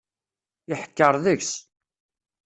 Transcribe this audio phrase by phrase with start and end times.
[0.73, 1.51] Iḥekker deg-s.